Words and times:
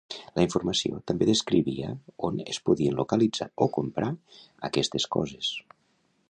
La 0.37 0.43
informació 0.43 1.01
també 1.11 1.27
descrivia 1.29 1.91
on 2.29 2.41
es 2.55 2.59
podien 2.71 2.97
localitzar 3.01 3.49
o 3.67 3.69
comprar 3.77 4.09
aquestes 4.71 5.07
coses. 5.19 5.53